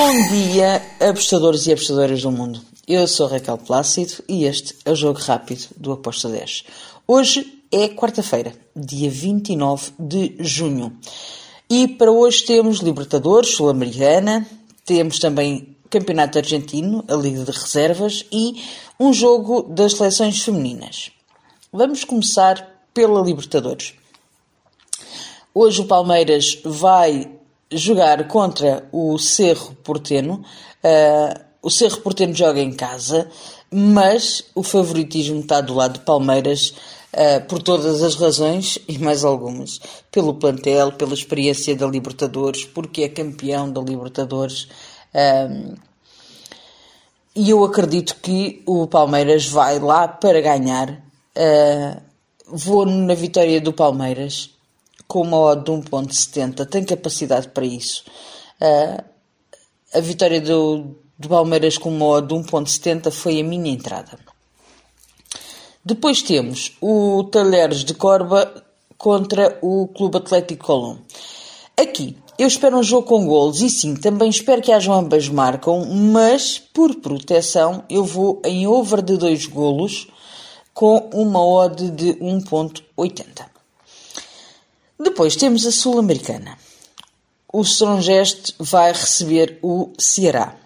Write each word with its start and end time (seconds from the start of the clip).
Bom 0.00 0.28
dia, 0.28 0.80
apostadores 1.00 1.66
e 1.66 1.72
apostadoras 1.72 2.22
do 2.22 2.30
mundo. 2.30 2.60
Eu 2.86 3.04
sou 3.08 3.26
Raquel 3.26 3.58
Plácido 3.58 4.22
e 4.28 4.44
este 4.44 4.76
é 4.84 4.92
o 4.92 4.94
Jogo 4.94 5.18
Rápido 5.18 5.66
do 5.76 5.90
Aposta 5.90 6.28
10. 6.28 6.62
Hoje 7.04 7.64
é 7.72 7.88
quarta-feira, 7.88 8.52
dia 8.76 9.10
29 9.10 9.90
de 9.98 10.36
junho. 10.38 10.96
E 11.68 11.88
para 11.88 12.12
hoje 12.12 12.44
temos 12.44 12.78
Libertadores, 12.78 13.56
Sul-Americana, 13.56 14.46
temos 14.84 15.18
também 15.18 15.76
Campeonato 15.90 16.38
Argentino, 16.38 17.04
a 17.08 17.16
Liga 17.16 17.42
de 17.42 17.50
Reservas 17.50 18.24
e 18.30 18.62
um 19.00 19.12
jogo 19.12 19.62
das 19.64 19.94
seleções 19.94 20.40
femininas. 20.44 21.10
Vamos 21.72 22.04
começar 22.04 22.86
pela 22.94 23.20
Libertadores. 23.20 23.94
Hoje 25.52 25.80
o 25.80 25.86
Palmeiras 25.86 26.56
vai 26.64 27.37
jogar 27.70 28.26
contra 28.28 28.88
o 28.92 29.18
Cerro 29.18 29.74
Porteno. 29.76 30.44
Uh, 30.82 31.48
o 31.62 31.70
Cerro 31.70 32.00
Porteno 32.00 32.34
joga 32.34 32.60
em 32.60 32.72
casa, 32.72 33.28
mas 33.70 34.44
o 34.54 34.62
favoritismo 34.62 35.40
está 35.40 35.60
do 35.60 35.74
lado 35.74 35.94
de 35.94 36.04
Palmeiras 36.04 36.74
uh, 37.12 37.46
por 37.46 37.62
todas 37.62 38.02
as 38.02 38.14
razões 38.14 38.78
e 38.88 38.98
mais 38.98 39.24
algumas. 39.24 39.80
Pelo 40.10 40.34
plantel, 40.34 40.92
pela 40.92 41.14
experiência 41.14 41.74
da 41.76 41.86
Libertadores, 41.86 42.64
porque 42.64 43.02
é 43.02 43.08
campeão 43.08 43.70
da 43.70 43.80
Libertadores. 43.80 44.68
Um, 45.14 45.74
e 47.34 47.50
eu 47.50 47.64
acredito 47.64 48.16
que 48.22 48.62
o 48.66 48.86
Palmeiras 48.86 49.46
vai 49.46 49.78
lá 49.78 50.08
para 50.08 50.40
ganhar. 50.40 50.90
Uh, 51.36 52.00
vou 52.50 52.86
na 52.86 53.14
vitória 53.14 53.60
do 53.60 53.72
Palmeiras 53.72 54.57
com 55.08 55.22
uma 55.22 55.38
odd 55.38 55.64
de 55.64 55.70
1.70, 55.70 56.66
tem 56.66 56.84
capacidade 56.84 57.48
para 57.48 57.64
isso. 57.64 58.04
Uh, 58.60 59.02
a 59.94 60.00
vitória 60.00 60.40
do, 60.40 60.94
do 61.18 61.28
Palmeiras 61.28 61.78
com 61.78 61.88
uma 61.88 62.04
odd 62.04 62.28
de 62.28 62.34
1.70 62.34 63.10
foi 63.10 63.40
a 63.40 63.44
minha 63.44 63.72
entrada. 63.72 64.18
Depois 65.82 66.20
temos 66.20 66.76
o 66.82 67.24
Talheres 67.24 67.82
de 67.82 67.94
Corba 67.94 68.62
contra 68.98 69.58
o 69.62 69.88
Clube 69.88 70.18
Atlético 70.18 70.66
Colón. 70.66 70.98
Aqui, 71.74 72.18
eu 72.38 72.46
espero 72.46 72.76
um 72.76 72.82
jogo 72.82 73.06
com 73.06 73.26
golos 73.26 73.62
e 73.62 73.70
sim, 73.70 73.96
também 73.96 74.28
espero 74.28 74.60
que 74.60 74.72
hajam 74.72 74.92
ambas 74.92 75.28
marcam, 75.28 75.86
mas 75.86 76.58
por 76.58 76.94
proteção 76.96 77.82
eu 77.88 78.04
vou 78.04 78.42
em 78.44 78.66
over 78.66 79.00
de 79.00 79.16
2 79.16 79.46
golos 79.46 80.08
com 80.74 81.08
uma 81.14 81.42
odd 81.44 81.90
de 81.90 82.14
1.80. 82.14 83.57
Depois 85.00 85.36
temos 85.36 85.64
a 85.64 85.70
Sul-Americana. 85.70 86.58
O 87.52 87.62
Strongest 87.62 88.54
vai 88.58 88.92
receber 88.92 89.56
o 89.62 89.92
Ceará. 89.96 90.56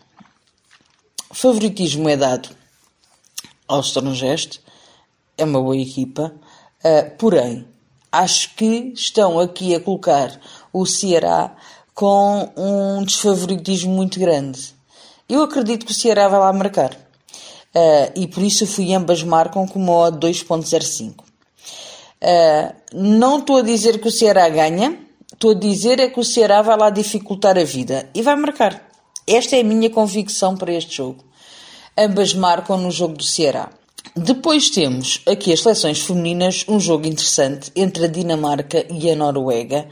Favoritismo 1.30 2.08
é 2.08 2.16
dado 2.16 2.48
ao 3.68 3.80
Strongest, 3.80 4.60
é 5.36 5.44
uma 5.44 5.60
boa 5.60 5.76
equipa, 5.76 6.32
uh, 6.82 7.16
porém, 7.18 7.66
acho 8.10 8.54
que 8.54 8.92
estão 8.94 9.38
aqui 9.38 9.74
a 9.74 9.80
colocar 9.80 10.40
o 10.72 10.86
Ceará 10.86 11.54
com 11.94 12.50
um 12.56 13.04
desfavoritismo 13.04 13.92
muito 13.92 14.18
grande. 14.18 14.74
Eu 15.28 15.42
acredito 15.42 15.84
que 15.84 15.92
o 15.92 15.94
Ceará 15.94 16.26
vai 16.28 16.40
lá 16.40 16.52
marcar. 16.54 16.94
Uh, 16.94 18.12
e 18.14 18.26
por 18.26 18.42
isso 18.42 18.66
fui 18.66 18.94
ambas 18.94 19.22
marcam 19.22 19.66
com 19.66 19.78
uma 19.78 19.92
odd 19.92 20.26
2.05. 20.26 21.31
Não 22.92 23.38
estou 23.38 23.56
a 23.56 23.62
dizer 23.62 24.00
que 24.00 24.08
o 24.08 24.12
Ceará 24.12 24.48
ganha, 24.48 24.98
estou 25.32 25.50
a 25.50 25.54
dizer 25.54 25.98
é 25.98 26.08
que 26.08 26.20
o 26.20 26.24
Ceará 26.24 26.62
vai 26.62 26.76
lá 26.76 26.90
dificultar 26.90 27.58
a 27.58 27.64
vida 27.64 28.08
e 28.14 28.22
vai 28.22 28.36
marcar. 28.36 28.88
Esta 29.26 29.56
é 29.56 29.60
a 29.60 29.64
minha 29.64 29.90
convicção 29.90 30.56
para 30.56 30.72
este 30.72 30.96
jogo. 30.96 31.24
Ambas 31.96 32.34
marcam 32.34 32.78
no 32.78 32.90
jogo 32.90 33.16
do 33.16 33.24
Ceará. 33.24 33.70
Depois 34.16 34.70
temos 34.70 35.22
aqui 35.26 35.52
as 35.52 35.60
seleções 35.60 36.00
femininas, 36.00 36.64
um 36.68 36.78
jogo 36.78 37.06
interessante 37.06 37.70
entre 37.74 38.04
a 38.04 38.08
Dinamarca 38.08 38.86
e 38.90 39.10
a 39.10 39.16
Noruega. 39.16 39.88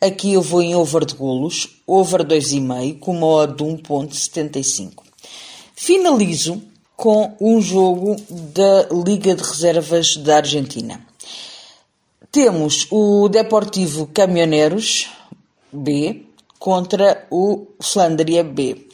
Aqui 0.00 0.34
eu 0.34 0.42
vou 0.42 0.60
em 0.60 0.74
over 0.74 1.04
de 1.04 1.14
golos, 1.14 1.80
over 1.86 2.24
2,5 2.24 2.98
com 2.98 3.16
uma 3.16 3.26
odd 3.26 3.54
de 3.54 3.64
1.75. 3.64 5.02
Finalizo 5.74 6.62
com 6.96 7.34
um 7.40 7.60
jogo 7.60 8.16
da 8.30 8.88
Liga 8.92 9.34
de 9.34 9.42
Reservas 9.42 10.16
da 10.16 10.36
Argentina. 10.36 11.11
Temos 12.32 12.86
o 12.90 13.28
Deportivo 13.28 14.06
Caminhoneiros 14.06 15.10
B 15.70 16.24
contra 16.58 17.26
o 17.30 17.66
Flandria 17.78 18.42
B. 18.42 18.88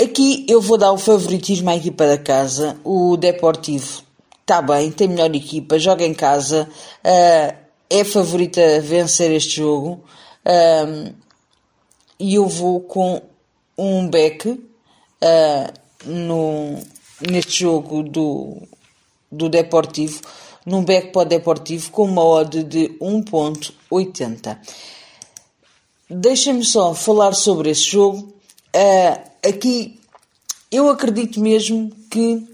Aqui 0.00 0.46
eu 0.48 0.60
vou 0.60 0.78
dar 0.78 0.92
o 0.92 0.96
favoritismo 0.96 1.70
à 1.70 1.74
equipa 1.74 2.06
da 2.06 2.16
casa. 2.16 2.78
O 2.84 3.16
Deportivo 3.16 4.04
está 4.42 4.62
bem, 4.62 4.92
tem 4.92 5.08
melhor 5.08 5.34
equipa, 5.34 5.76
joga 5.76 6.06
em 6.06 6.14
casa, 6.14 6.70
uh, 7.04 7.56
é 7.90 8.04
favorita 8.04 8.60
a 8.76 8.78
vencer 8.78 9.32
este 9.32 9.56
jogo. 9.56 10.00
Uh, 10.46 11.12
e 12.16 12.36
eu 12.36 12.46
vou 12.46 12.78
com 12.78 13.20
um 13.76 14.08
back 14.08 14.48
uh, 14.50 15.72
no, 16.04 16.80
neste 17.28 17.62
jogo 17.64 18.04
do, 18.04 18.56
do 19.32 19.48
Deportivo 19.48 20.20
num 20.64 20.84
back 20.84 21.12
para 21.12 21.22
o 21.22 21.24
Deportivo 21.24 21.90
com 21.90 22.04
uma 22.04 22.24
odd 22.24 22.62
de 22.62 22.90
1.80. 23.00 24.58
Deixem-me 26.08 26.64
só 26.64 26.94
falar 26.94 27.34
sobre 27.34 27.70
esse 27.70 27.84
jogo. 27.84 28.32
Uh, 28.74 29.48
aqui 29.48 30.00
eu 30.70 30.88
acredito 30.88 31.40
mesmo 31.40 31.90
que 32.10 32.46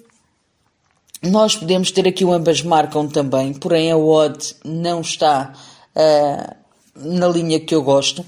nós 1.22 1.56
podemos 1.56 1.90
ter 1.90 2.06
aqui 2.06 2.24
o 2.24 2.32
ambas 2.32 2.62
marcam 2.62 3.08
também, 3.08 3.52
porém 3.52 3.90
a 3.90 3.96
odd 3.96 4.54
não 4.64 5.00
está 5.00 5.52
uh, 5.94 6.56
na 6.94 7.28
linha 7.28 7.60
que 7.60 7.74
eu 7.74 7.82
gosto. 7.82 8.24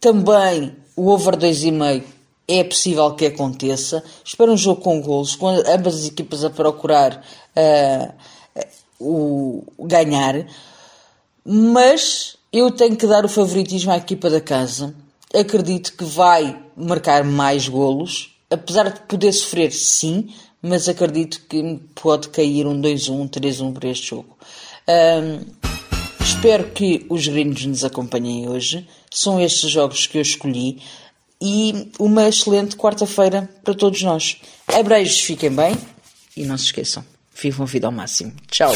Também 0.00 0.74
o 0.96 1.08
over 1.08 1.36
2,5 1.36 2.02
é 2.48 2.64
possível 2.64 3.14
que 3.14 3.26
aconteça. 3.26 4.02
Espero 4.24 4.52
um 4.52 4.56
jogo 4.56 4.80
com 4.82 5.00
gols, 5.00 5.36
com 5.36 5.48
ambas 5.48 5.94
as 5.94 6.06
equipas 6.06 6.44
a 6.44 6.50
procurar 6.50 7.24
uh, 7.56 8.14
o 9.00 9.64
ganhar, 9.80 10.46
mas 11.44 12.36
eu 12.52 12.70
tenho 12.70 12.96
que 12.96 13.06
dar 13.06 13.24
o 13.24 13.28
favoritismo 13.28 13.90
à 13.92 13.96
equipa 13.96 14.28
da 14.28 14.40
casa. 14.40 14.94
Acredito 15.32 15.96
que 15.96 16.04
vai 16.04 16.60
marcar 16.76 17.24
mais 17.24 17.68
golos, 17.68 18.36
apesar 18.50 18.90
de 18.90 19.00
poder 19.02 19.32
sofrer, 19.32 19.72
sim, 19.72 20.28
mas 20.60 20.88
acredito 20.88 21.40
que 21.48 21.80
pode 21.94 22.28
cair 22.28 22.66
um 22.66 22.80
2-1, 22.80 23.10
um 23.12 23.28
3-1 23.28 23.72
para 23.72 23.88
este 23.88 24.08
jogo. 24.08 24.36
Um, 24.88 25.44
espero 26.22 26.70
que 26.72 27.06
os 27.08 27.26
gringos 27.26 27.64
nos 27.64 27.84
acompanhem 27.84 28.48
hoje. 28.48 28.86
São 29.10 29.40
estes 29.40 29.70
jogos 29.70 30.06
que 30.06 30.18
eu 30.18 30.22
escolhi 30.22 30.82
e 31.40 31.90
uma 31.98 32.28
excelente 32.28 32.76
quarta-feira 32.76 33.48
para 33.64 33.74
todos 33.74 34.02
nós. 34.02 34.36
Abreijos, 34.68 35.20
fiquem 35.20 35.50
bem 35.50 35.76
e 36.36 36.44
não 36.44 36.58
se 36.58 36.66
esqueçam. 36.66 37.04
Vivam 37.40 37.64
a 37.64 37.66
vida 37.66 37.86
ao 37.86 37.92
máximo. 37.92 38.32
Tchau. 38.50 38.72